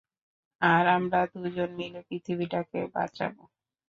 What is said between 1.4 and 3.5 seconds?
দুজন মিলে পৃথিবীটাকে বাঁচাবো।